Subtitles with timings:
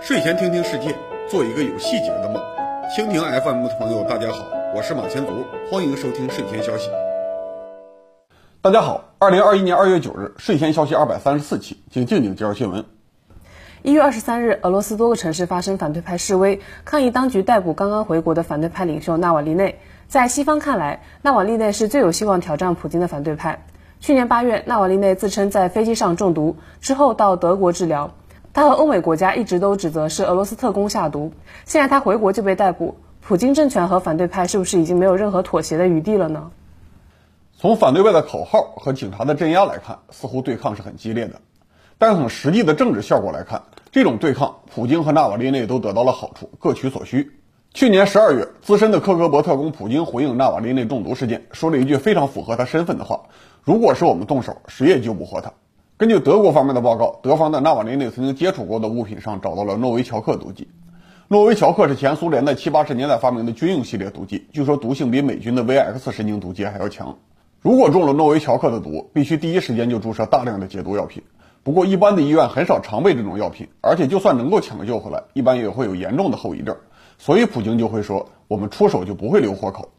[0.00, 0.94] 睡前听听世界，
[1.28, 2.42] 做一个有细节的梦。
[2.96, 6.88] 蜻蜓 FM 的朋友，大家好，我是马前卒，欢迎收听睡前消息。
[8.62, 12.86] 大家好，二零二一年二月九日，睡前消息二百三十四期，请静静介绍新闻。
[13.82, 19.78] 一月二十三日，俄罗斯多个城市发生反对派示威，抗议当局逮捕刚刚回国的反对派领袖纳瓦利内。
[20.06, 23.66] 在西方看来，纳瓦利内是最有希望挑战普京的反对派。
[24.00, 28.12] 去年八月，纳瓦利内自称在飞机上中毒，之后到德国治疗。
[28.52, 31.32] 他和欧美国家一直都指责是俄罗斯特工下毒。
[31.64, 36.50] 现在他回国就被逮捕，普京政权和反对派是不是已经没有任何妥协的余地了呢？
[37.58, 41.40] 从反对派的口号和警察的镇压来看，似乎对抗是很激烈的。
[41.98, 47.37] 但从实际的政治效果来看，这种对抗，普京和纳瓦利内都得到了好处，各取所需。
[47.74, 53.20] 去年十二月，资深的克格勃特工普京回应纳瓦利内中毒事件，说了一句非常符合他身份的话
[53.62, 55.52] ：“如果是我们动手，谁也救不活他。”
[55.96, 60.66] 根据德国方面的报告，德方在纳瓦利内曾经接触过的物品上找到了诺维乔克毒剂。
[61.28, 67.16] 诺维乔克是前苏联在七八十年代发明的军用系列毒剂，据说毒性比美军的 VX 神经毒剂还要强。
[67.60, 71.22] 如果中了诺维乔克的毒，必须第一时间就注射大量的解毒药品。
[71.62, 76.74] 不过，一般的医院很少常备这种药品，而且就算能够抢救回来，一般也会有严重的后遗症。
[77.18, 79.90] 所以，普京就会说：“我们出手就不会留活口。”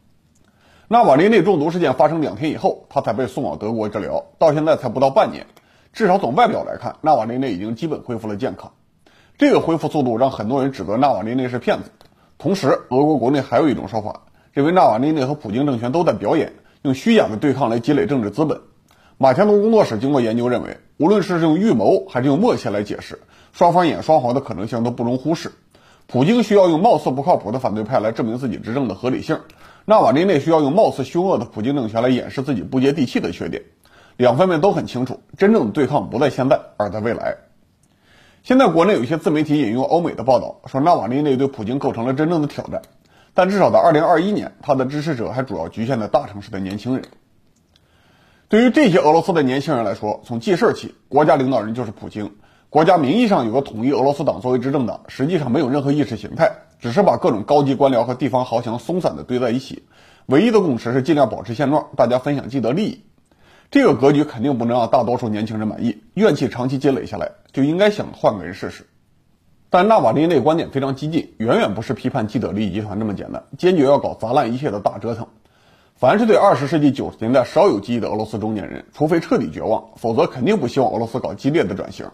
[0.88, 5.46] 纳瓦利内中毒事件发生两天以后，他才被送往德国治疗，到现在才不到半年。
[5.92, 8.72] 至少从外表来看，纳瓦利内已经基本恢复了健康。
[9.38, 11.90] 这个恢复速度让很多人指责纳瓦利内是骗子。
[12.38, 18.60] 同时，俄国国内还有一种说法，认为纳瓦利内和普京政权都在表演，用虚假的对抗来积累政治资本。
[19.18, 23.20] 马前龙工作室经过研究认为，无论是用预谋还是用默契来解释，
[23.52, 25.52] 双方演双簧的可能性都不容忽视。
[26.10, 29.38] 普京需要用貌似不靠谱的反对派来证明自己执政的合理性，
[29.84, 33.62] 纳瓦利内需要用貌似凶恶的普京政权来掩饰自己不接地气的缺点。
[34.16, 37.36] 两方面都很清楚，真正的对抗不在现在，而在未来。
[38.42, 42.82] 现在国内有一些自媒体引用欧美的报道，说纳瓦利内对普京构成了真正的挑战，
[43.32, 47.04] 但至少在2021年，他的支持者还主要局限在大城市的年轻人。
[48.48, 52.34] 对于这些俄罗斯的年轻人来说，从记事起，国家领导人就是普京。
[52.70, 56.48] 国家名义上有个统一俄罗斯党作为执政党，实际上没有任何意识形态，
[56.78, 59.82] 只是把各种高级官僚和地方豪强松散的堆在一起。
[60.26, 63.02] 唯一的共识是尽量保持现状，大家分享既得利益。
[63.72, 68.86] 这个格局肯定不能让大多数年轻人满意，怨气长期积累下来，就应该想换个人试试。
[69.68, 75.26] 但纳瓦利内观点非常激进，远远不是批判既得利益集团这么简单，坚决要搞砸烂一切的大折腾。
[75.96, 82.06] 凡是对二十世纪九十年代稍有记忆的俄罗斯中年人，除非彻底绝望，否则肯定不希望俄罗斯搞激烈的转型。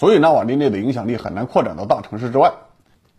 [0.00, 2.54] 所以纳瓦利内的影响力很难扩展到大城市之外。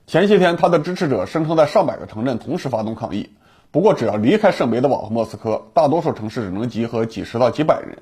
[0.07, 3.29] 前些天，他的支持者声称在上百个城镇同时发动抗议，
[3.69, 7.99] 不过只要离开圣彼得堡和莫斯科，大多数城市只能集合几十到几百人。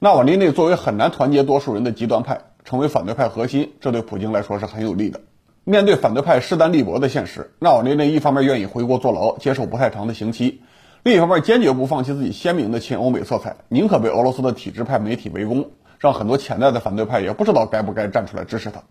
[0.00, 5.20] 纳瓦利内作为很难团结多数人的极端派，成为反对派核心，这对普京来说是很有利的。
[5.62, 10.60] 面对反对派势单力薄的现实，纳瓦利内一方面愿意回国坐牢，接受不太长的刑期。
[11.04, 18.82] 另一方面，坚决不放弃自己鲜明的亲欧美色彩，宁可被俄罗斯的体制派媒体围攻，让很多潜在的反对派也不知道该不该站出来支持他。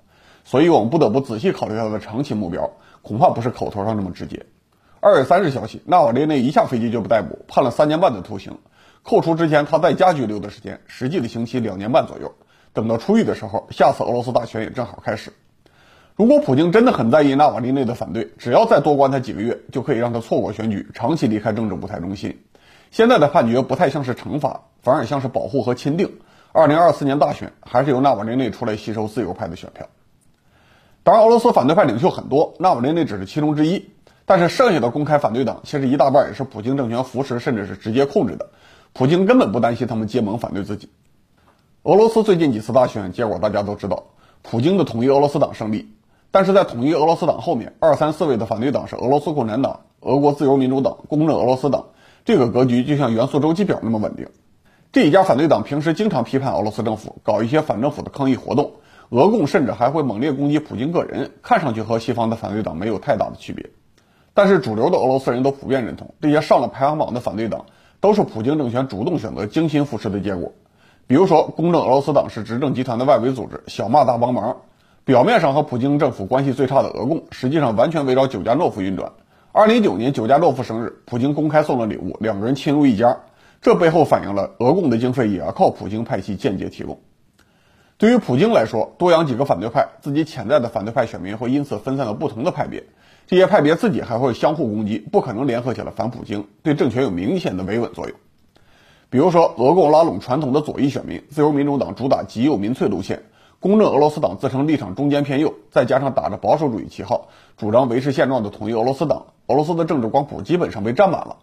[0.43, 4.45] 所以我们不得不仔细考虑他的长期目标，恐怕不是口头上这么直接。
[4.99, 8.57] 二月三日消息，纳瓦利内一下飞机就被逮捕，判了三年半的徒刑，
[9.03, 12.33] 扣除之前他在家拘留的时间，实际的刑期两年半左右。
[12.73, 15.31] 等到出狱的时候，下次俄罗斯大选也正好开始。
[16.15, 22.39] 如果普京真的很在意纳瓦利内的反对，只要再多关他几个月，就可以让他错过选举，长期离开政治舞台中心。
[22.89, 26.19] 现在的判决不太像是惩罚，反而像是保护和钦定。
[26.57, 29.85] 二零二四年大选还是由纳瓦利内出来吸收自由派的选票。
[31.03, 33.91] 当然，俄罗斯反对派领袖很多，纳瓦利内只是其中之一。
[34.25, 38.49] 但是剩下的公开反对党，其实一大半也是普京政权扶持，甚至是直接控制的。
[38.91, 40.89] 普京根本不担心他们结盟反对自己。
[41.83, 44.05] 俄罗斯最近几次大选结果大家都知道，
[44.41, 45.93] 普京的统一俄罗斯党胜利。
[46.31, 51.85] 但是在统一俄罗斯党后面，二三四位的反对党是俄罗斯共产党、俄国自由民主党、公正俄罗斯党，
[52.25, 54.27] 这个格局就像元素周期表那么稳定。
[54.93, 58.71] 这一家反对党平时经常批判俄罗斯政府，搞一些反政府的抗议活动，
[59.09, 63.69] 俄共甚至还会猛烈攻击普京个人，看上去和西方的反对党没有太大的区别。
[64.33, 67.65] 但是主流的俄罗斯人都普遍认同，这些上了排行榜的反对党
[67.99, 70.53] 都是普京政权主动选择、精心扶持的结果。
[71.05, 74.57] 比如说，公正俄罗斯党是执政集团的外围组织，小骂大帮忙。
[75.03, 79.11] 表面上和普京政府关系最差的俄共，实际上完全围绕久加诺夫运转。
[79.53, 83.17] 二零一九年久加诺夫生日，普京公开送了礼物，两个人亲如一家。
[83.67, 87.01] 这背后反映了俄共的经费也要靠普京派系间接提供。
[87.97, 92.85] 对于普京来说，多养几个反对派，自己潜在的反对派选民会因此分散到不同的派别，
[93.25, 98.17] 这些派别自己还会相互攻击，不可能联合起来反普京，对政权有明显的维稳作用。
[99.09, 103.23] 比如说，俄共拉拢传统的左翼选民，自由民主党主打极右民粹路线，
[103.59, 107.27] 公正俄罗斯党自称立场中间偏右，再加上打着保守主义旗号，
[107.57, 111.35] 主张维持现状的统一俄罗斯党，俄罗斯的政治光谱基本上被占满了。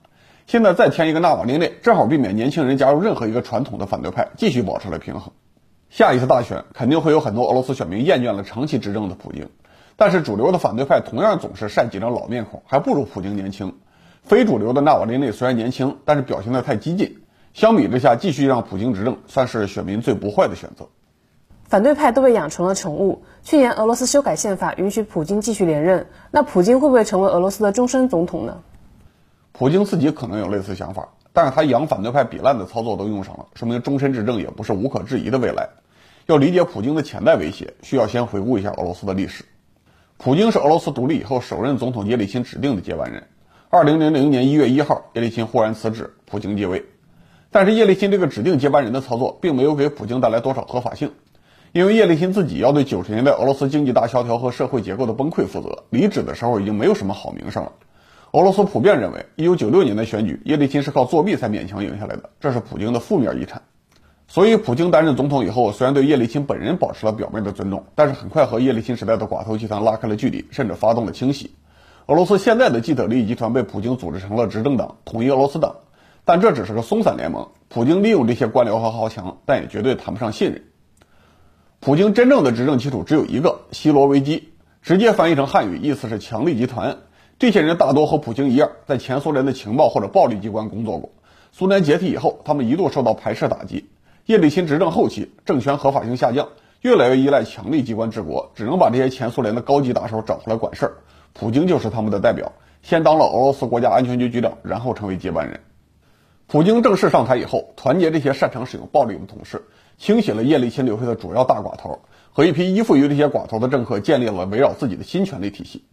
[0.46, 5.32] 现在再添一个纳瓦利内，正好避免年轻人加入任何一个传统的反对派，继续保持了平衡。
[5.88, 9.48] 下一次大选肯定会有很多俄罗斯选民厌倦了长期执政的普京，
[9.96, 13.74] 但是主流的反对派同样总是晒几张老面孔，还不如普京年轻。
[14.22, 17.18] 非主流的纳瓦林内虽然年轻，但是表现的太激进。
[17.54, 20.88] 相比之下，继续让普京执政，算是选民最不坏的选择。
[21.64, 23.22] 反对派都被养成了宠物。
[23.42, 28.58] 去年俄罗斯修改宪法，允许普京继续连任，那普京会不会成为俄罗斯的终身总统呢？
[29.56, 35.68] 普京自己可能有类似想法，但是他养反对派比烂的操作都用上了，说明终身执政也不是无可置疑的未来。
[36.26, 39.44] 要理解普京的潜在威胁，需要先回顾一下俄罗斯的历史。
[40.16, 43.28] 普京是俄罗斯独立以后首任总统叶利钦指定的接班人。
[43.70, 46.86] 二零零零年一月一号，叶利钦忽然辞职，普京继位。
[47.52, 51.12] 但是叶利钦这个指定接班人的操作，并没有给普京带来多少合法性，
[51.70, 57.70] 因为叶利钦自己要对九十年代俄罗斯经济大萧条和社会结构的崩溃负责，离职的时候已经没有什么好名声了。
[58.34, 63.62] 俄罗斯普遍认为，一九九六年的选举，叶利钦是靠作弊才勉强赢下来的，这是普京的负面遗产。
[64.26, 71.54] 所以，普京担任总统以后，虽然对叶利钦本人保持了表面的尊重，但是很快和叶利钦时代的寡头集团拉开了距离，甚至发动了清洗。
[72.06, 75.76] 俄罗斯现在的既得利益集团被普京组织成了执政党——统一俄罗斯党。
[76.24, 80.64] 但这只是个松散联盟，普京利用这些官僚和豪强，但也绝对谈不上信任。
[81.78, 84.48] 普京真正的执政基础只有一个——希罗维基，
[84.82, 86.98] 直接翻译成汉语，意思是强力集团。
[87.38, 91.10] 这些人大多和普京一样，在前苏联的情报或者暴力机关工作过。
[91.50, 93.86] 苏联解体以后，他们一度受到排斥打击。
[94.26, 96.48] 叶利钦执政后期，政权合法性下降，
[96.80, 100.92] 越来越依赖强力机关治国，只能把这些前苏联的高级打手找回来管事儿。
[101.32, 102.52] 普京就是他们的代表，
[102.82, 105.60] 先当了俄罗斯国家安全局局长，然后成为接班人。
[106.46, 109.64] 普京正式上台以后，团结这些擅长使用暴力的同事，
[109.98, 112.00] 清洗了叶利钦留下的主要大寡头，
[112.32, 115.84] 和一批依附于这些寡头的政客建立了围绕自己的新权力体系。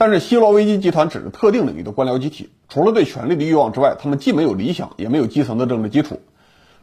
[0.00, 6.18] 但是希罗维基集团只是特定领域的官僚集体，除了对权力的欲望之外，他们既没有理想，也没有基层的政治基础。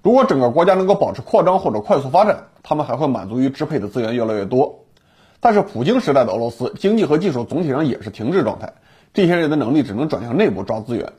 [0.03, 4.85] 如果整个国家能够保持扩张或者快速发展，他们还会满足于支配的资源越来越多。
[5.39, 8.71] 但是普京时代的俄罗斯经济和技术总体上也是停滞状态，
[9.15, 11.11] 这些人的能力只能转向内部抓资源。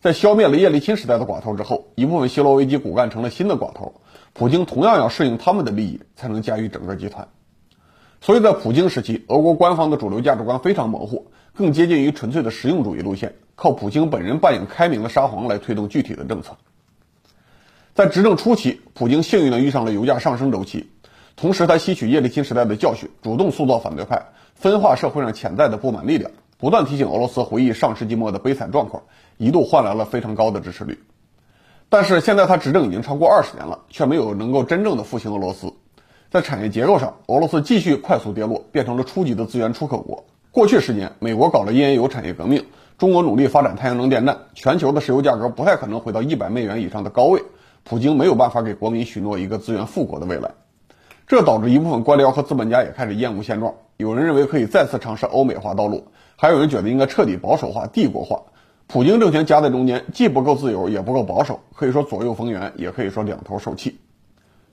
[0.00, 3.92] 在消灭了叶利钦时代的寡头之后，一部分希罗维基骨干成了新的寡头，
[4.32, 7.28] 普京同样要适应他们的利益，才能驾驭整个集团。
[8.24, 16.56] 所以在普京时期，俄国官方的主流价值观非常模糊，更接近于纯粹的实用主义路线，靠普京本人扮演开明的沙皇来推动具体的政策。
[17.92, 20.88] 在执政初期，普京幸运地遇上了油价上升周期，
[21.36, 29.02] 同时他吸取叶利钦时代的教训，主动塑造反对派，分化社会上潜在的不满力量，不断提醒俄罗斯回忆上世纪末的悲惨状况。
[29.36, 30.98] 一度换来了非常高的支持率，
[31.90, 35.74] 但是现在他执政已经超过二十年了，却没有能够真正的复兴俄罗斯。
[36.34, 40.24] 在产业结构上，俄罗斯继续快速跌落，变成了初级的资源出口国。
[40.50, 42.64] 过去十年，美国搞了页岩油产业革命，
[42.98, 47.40] 中国努力发展太阳能电站，全球的石油价格不太可能回到一百美元以上的高位。
[47.84, 50.50] 普京没有办法给国民许诺一个资源富国的未来，
[51.28, 53.72] 这导致一部分官僚和资本家也开始厌恶现状。
[53.96, 56.04] 有人认为可以再次尝试欧美化道路，
[56.34, 58.42] 还有人觉得应该彻底保守化、帝国化。
[58.88, 64.00] 普京政权夹在中间，既不够自由，也不够保守，可以说左右逢源，也可以说两头受气。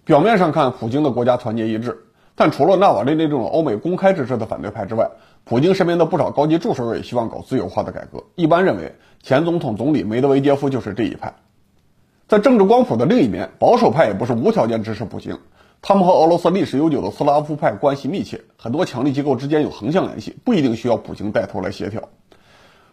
[0.03, 5.11] 表面上看，普京的国家团结一致，但除了纳瓦利内这种欧美公开支持的反对派之外，
[5.44, 8.23] 普京身边的不少高级助手也希望搞自由化的改革。
[8.35, 11.35] 一般认为，前总统总理梅德韦杰夫就是这一派。
[12.28, 15.37] 在政治光谱的另一面，保守派也不是无条件支持普京，
[15.81, 22.09] 他们和俄罗斯历史悠久的斯拉夫派关系密切，很多强力机构之间有横向联系，不一定需要普京带头来协调。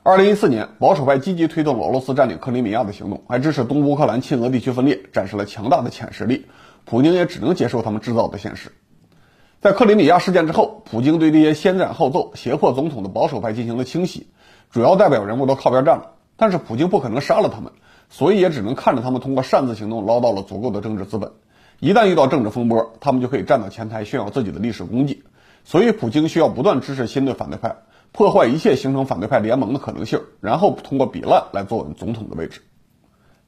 [0.02, 6.46] 二零一四年，保守派积极推动了俄罗斯占领克里米亚的行动，还支持东乌克兰亲俄地区分裂，展示了强大的潜实力。
[6.88, 8.72] 普京也只能接受他们制造的现实。
[9.60, 14.28] 在克里米亚事件之后，普京对这些先斩后奏、胁迫总统的保守派进行了清洗，
[14.70, 16.12] 主要代表人物都靠边站了。
[16.36, 17.72] 但是普京不可能杀了他们，
[18.08, 21.32] 所以也只能看着他们通过擅自行动捞到了足够的政治资本。
[21.80, 25.22] 一旦遇到政治风波，他们就可以站到前台炫耀自己的历史功绩。
[25.64, 27.76] 所以普京需要不断支持新的反对派。
[28.12, 32.62] 破坏一切形成反对派联盟的可能性，然后通过比烂来坐稳总统的位置。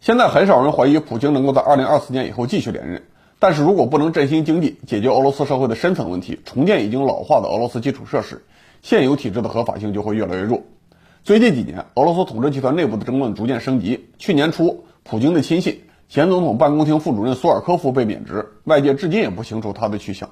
[0.00, 3.02] 现在很少人怀疑普京能够在二零二四年以后继续连任，
[3.40, 8.44] 但是如果不能振兴经济，解决俄罗斯社会的深层问题，重建已经老化的俄罗斯基础设施，
[8.82, 10.62] 现有体制的合法性就会越来越弱。
[11.24, 14.08] 最近几年，俄罗斯统治集团内部的争论逐渐升级。
[14.18, 15.80] 去年初，普京的亲信、
[16.10, 20.28] 前总统办公厅副主任苏尔科夫被免职，外界至今也不清楚他的去向。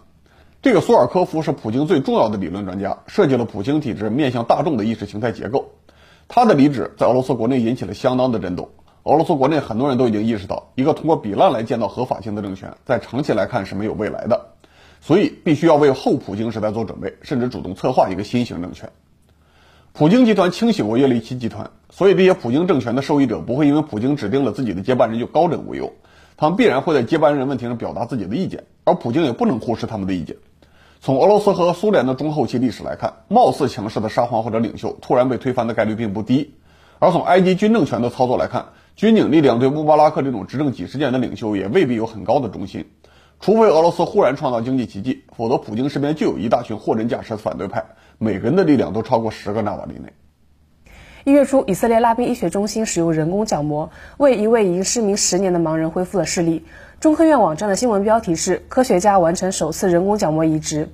[0.60, 5.70] 这个苏尔科夫是普京最重要的理论专家，设计了普京体制面向大众的意识形态结构。
[6.28, 8.68] 他的离职在俄罗斯国内引起了相当的震动。
[9.08, 14.48] 俄罗斯国内很多人都已经意识到，一个通过比烂来建造合法性的政权，在长期来看是没有未来的，
[15.00, 18.90] 所以必须要为后普京时代做准备，甚至主动策划一个新型政权。
[19.94, 25.90] 普京集团清洗过叶利钦集团，所以这些普京政权的受益者不会因为普京指定了自己的接班人就高枕无忧，
[26.36, 30.36] 他们必然会在接班人问题上表达自己的意见，而普京也不能忽视他们的意见。
[31.00, 36.52] 从俄罗斯和苏联的中后期历史来看，貌似强势的沙皇或者领袖突然被推翻的概率并不低，
[36.98, 38.66] 而从埃及军政权的操作来看。
[38.98, 42.84] 军警力量对穆巴拉克这种执政几十年的领袖也未必有很高的忠心，
[43.38, 47.84] 除非俄罗斯忽然创造经济奇迹，否则普京身边就有一大群货真价实的反对派，
[48.18, 50.12] 每个人的力量都超过十个纳瓦利内。
[51.22, 56.64] 一月初，以色列拉宾医学中心使用人工角膜为一位已经失明十年的盲人恢复了视力。
[56.98, 60.88] 中科院网站的新闻标题是：科学家完成首次人工角膜移植。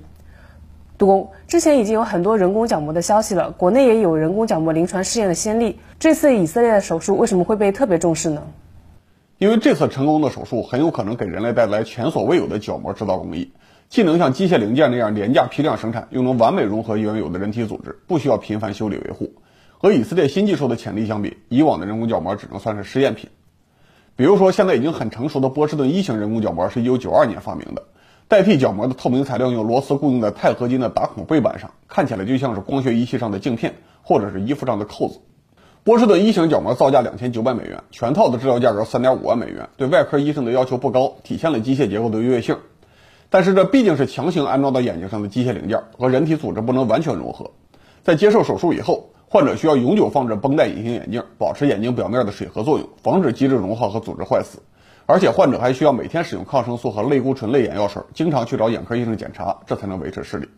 [0.97, 5.77] 杜工，之前已经有很多人工角膜的消息了，国内也有人工角膜临床试验的先例。
[5.99, 8.41] 这次以色列的手术为什么会被特别重视呢？
[9.37, 13.51] 因为这次成功的手术很有可能给人类带来前所未有的角膜制造工艺，
[13.89, 19.33] 既能像机械零件那样廉价批量生产，又能完美融合原有的人体组织，不需要频繁修理维护。
[19.77, 23.29] 和以色列新技术的潜力相比，以往的人工角膜只能算是试验品。
[24.15, 27.83] 比如说，现在已经很成熟的波士顿一型人工角膜是一九九二年发明的。
[28.27, 35.19] 代替角膜的透明材料用螺丝固定在钛合金的打孔背板上，看起来就像是光学仪器上的镜片，或者是衣服上的扣子。
[35.83, 42.57] 波士顿一型角膜造价两千九百美元，全套的治疗价格三点五万美元，对外科医生的要求不高，体现了机械结构的优越性。
[43.29, 47.51] 但是这毕竟是强行安装到眼睛上的机械零件，和人体组织不能完全融合。
[48.03, 54.63] 在接受手术以后，患者需要永久放置绷带隐形眼镜，保持眼睛表面的水合作用，防止机制融化和组织坏死。
[55.07, 60.49] 而且患者还需要每天使用抗生素和类固醇类眼药水，经常去找眼科医生检查，这才能维持视力。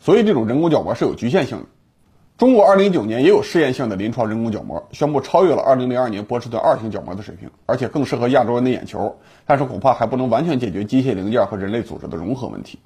[0.00, 1.64] 所以这种人工角膜是有局限性的。
[2.36, 9.16] 中国2019年也有试验性的临床人工角膜，宣布超越了2002年波士顿二型角膜的水平，而且更适合亚洲人的眼球，
[9.46, 12.78] 但是恐怕还不能完全解决机械零件和人类组织的融合问题。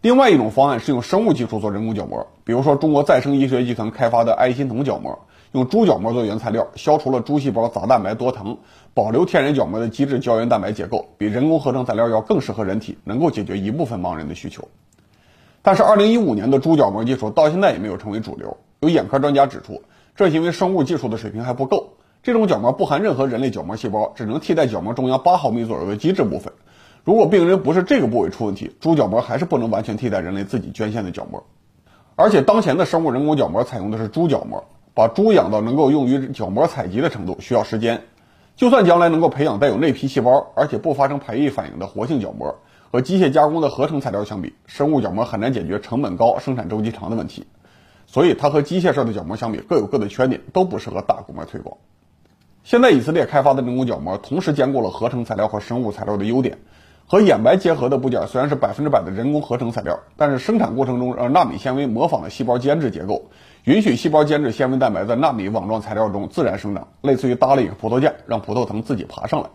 [0.00, 5.18] 另外一种方案是用生物技术做人工角膜，比如说中国再生医学集团开发的爱心童角膜。
[5.52, 8.58] 用猪角膜做原材料，消除了猪细胞杂蛋白多糖，
[8.92, 14.68] 保留天然角膜的基质胶原蛋白结构，比人工合成材料要更适合人体，能够解决一部分盲人的需求。
[15.62, 18.56] 但是，二零一五年的猪角膜技术到现在也没有成为主流。
[18.80, 19.82] 有眼科专家指出，
[20.16, 21.94] 这是因为生物技术的水平还不够。
[22.22, 26.52] 这种角膜不含任何人类角膜细胞，只能替代角膜中央八毫米左右的基质部分。
[27.04, 31.44] 如果病人不是这个部位出问题，猪角膜还是不能完全替代人类自己捐献的角膜。
[32.16, 34.64] 而且，当前的生物人工角膜采用的是猪角膜。
[34.98, 38.02] 把猪养到能够用于角膜采集的程度需要时间，
[38.56, 42.52] 就算将来能够培养带有内皮细胞而且不发生排异反应的活性角膜，
[42.90, 47.46] 和机械加工的合成材料相比，生物角膜很难解决成本高、生产周期长的问题。
[48.08, 51.76] 所以它和机械式的角膜相比各有各的缺点，都不适合大规模推广。
[52.64, 56.58] 现在以色列开发的人工角膜同时兼顾了合成材料和生物材料的优点。
[57.10, 63.30] 和眼白结合的部件虽然是百分之百的人工合成材料，但是生产过程中让纳米纤维模仿了细胞间质结构，
[63.64, 69.48] 允许细胞间质纤维蛋白在纳米网状材料中自然生长，类似于搭了一个葡萄架，让葡萄藤自己爬上来。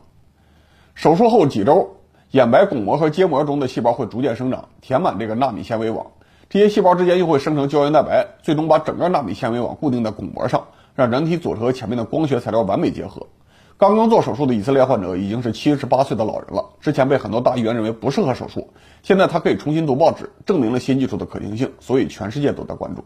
[0.95, 1.97] 手术后几周，
[2.31, 6.07] 眼白巩膜和结膜中的细胞会逐渐生长，填满这个纳米纤维网，
[6.49, 13.27] 这些细胞之间又会生成胶原蛋白，最终把整个纳米纤维网固定在巩膜上，让人体组织和前面的光学材料完美结合。
[13.83, 18.69] 刚刚做手术的以色列患者已经是七十八岁的老人了，之前被很多大医院认为不适合手术，
[19.01, 23.03] 现在他可以重新读报纸，证明了新技术的可行性，所以全世界都在关注。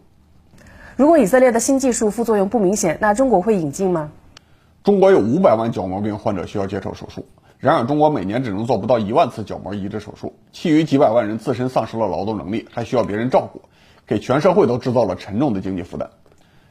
[0.95, 4.11] 如果以色列的新技术副作用不明显，那中国会引进吗？
[4.83, 7.25] 中国有五百万角膜病患者需要接受手术，
[7.57, 13.63] 然而中国每年只能做不到一万次角膜移植手术，其余几百万人自身丧失了劳动能力，还需要别人照顾，
[14.05, 16.07] 给全社会都制造了沉重的经济负担。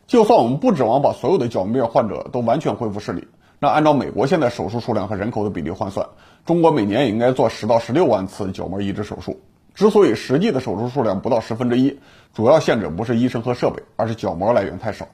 [0.07, 3.27] 就算我们不指望把所有的角膜病患者都完全恢复视力。
[3.59, 6.07] 那按照美国现在手术数量和人口的比例换算，
[6.45, 9.41] 中国每年也应该做十到十六万次角膜移植手术。
[9.75, 11.99] 之所以实际的手术数量不到十分之一，
[12.35, 15.07] 主要限制不是医生和设备，而是角膜来源太少。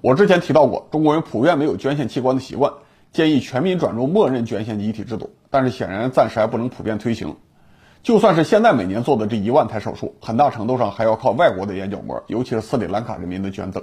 [0.00, 2.72] 我之前提到过，中国人普遍没有捐献器官的习惯，
[3.12, 7.36] 建议全民转入默认捐献遗体制度，但是显然暂时还不能普遍推行。
[8.02, 13.82] 就算是现在每年做的这一万台手术，很大程度上还要靠外国的眼角膜，尤其是斯里兰卡人民的捐赠。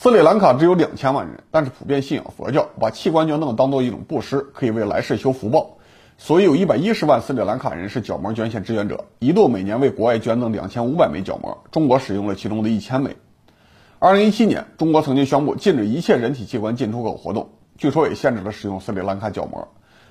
[0.00, 5.78] 斯里兰卡只有两千万人，但是普遍信仰佛教，把器官捐赠当做一种布施，可以为来世修福报。
[6.18, 13.16] 所以有一百一十万斯里兰卡人是角膜捐献志愿者，一度每年为国外捐赠两千五百枚角膜，中国使用了其中的一千枚。
[13.98, 19.66] 二零一七年，中国曾经宣布禁止一切人体器官进出口活动，据说也限制了使用斯里兰卡角膜。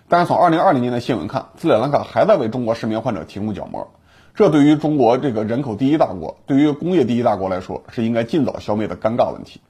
[0.09, 3.89] 但是从二零二零年的新闻看，斯里兰卡还在为中国失明患者提供角膜，
[4.35, 9.61] 这对于中国这个人口第一大国，对于工业第一大国来说，是应该尽早消灭的尴尬问题。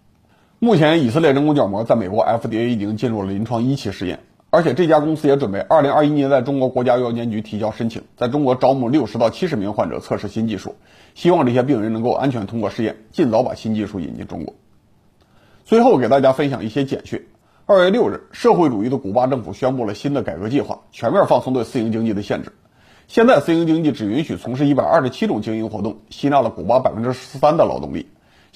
[0.59, 10.73] 目前，以色列人工角膜在美国 FDA 已经进入了临床一期试验，而且这家公司也准备2021年在中国国家药监局提交申请，在中国招募60到70名患者测试新技术，
[11.13, 14.55] 希望这些病人能够安全通过试验，尽早把新技术引进中国。
[15.63, 17.27] 最后给大家分享一些简讯：
[17.67, 22.51] 二月六日，社会主义的古巴政府宣布了新的改革计划，全面放松对私营经济的限制。
[23.07, 28.07] 现在，私营经济只允许从事127种经营活动，吸纳了古巴13%的劳动力。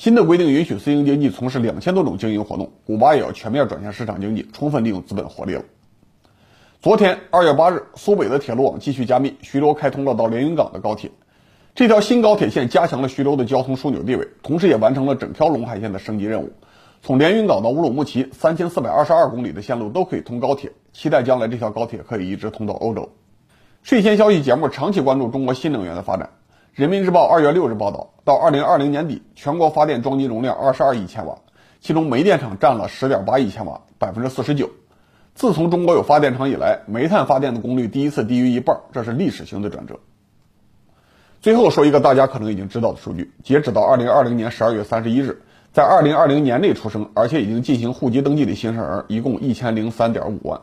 [0.02, 5.64] 新的规定允许私营经济从事两千多种经营活动，古巴也要全面转向市场经济，充分利用资本活力了。
[6.82, 11.12] 昨天二月八日，苏北的铁路网继续加密，徐州开通了到连云港的高铁。
[11.76, 16.52] 这条新高铁线加强了徐州的交通枢纽地位，同时也完成了整条陇海线的升级任务。
[17.04, 23.08] 从连云港到乌鲁木齐，三千四百二十二公里的线路都可以通高铁，期待将来这条高铁可以一直通到欧洲。
[23.84, 26.32] 睡前消息节目长期关注中国新能源的发展。
[26.74, 31.40] 人民日报二月六日报道，到二零二零年底，全国发电装机容量二十二亿千瓦，
[31.82, 34.70] 其中煤电厂占了十点八亿千瓦，百分之四十九。
[35.36, 40.00] 自从中国有发电厂以来，煤炭发电的功率第一次低于一半，这是历史性的转折。
[41.42, 45.42] 最后说一个大家可能已经知道的数据：截止到二零二零年十二月三十一日，
[45.74, 50.62] 在二零二零年内出生而且已经进行户籍登记的新生儿一共一千零三点五万。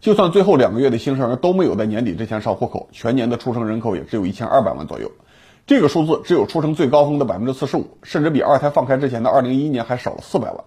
[0.00, 5.12] 就算最后两个月的新生儿都没有在年底之前上户口，全年的出生人口也只有一千二百万左右。
[5.66, 10.64] 这个数字只有出生最高峰的百分之四十五，甚至比二胎放开之前的二零一一年还少了四百万。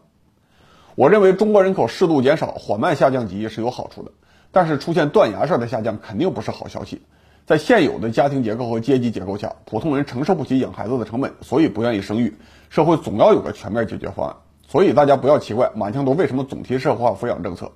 [0.95, 4.11] 我认为中国人口适度减少、缓慢下降级是有好处的，
[4.51, 7.03] 但是出现断崖式的下降肯定不是好消息。
[7.45, 12.35] 在现有的家庭结构和阶级结构下，普通人承受不起养孩子的成本，所以不愿意生育。
[12.69, 14.35] 社会总要有个全面解决方案。
[14.67, 17.71] 所以大家不要奇怪马强东为什么总提社会化抚养政策。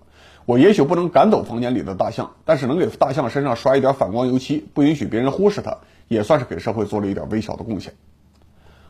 [0.48, 5.78] 我也许不能赶走房间里的大象，但是能给大象身上刷一点反光油漆，不允许别人忽视它。
[6.08, 7.94] 也算是给社会做了一点微小的贡献。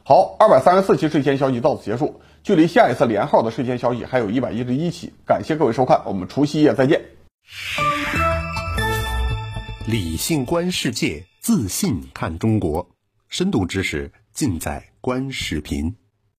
[0.03, 5.13] 好，二百三十四期睡前消息到此结束，距离下一次连号的睡前消息还有一百一十一期。
[5.25, 7.01] 感谢各位收看，我们除夕夜再见。
[9.87, 12.89] 理性观世界，自信看中国，
[13.29, 16.00] 深度知识尽在观视频。